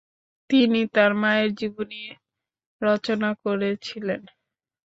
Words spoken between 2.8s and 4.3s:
রচনা করেছিলেন।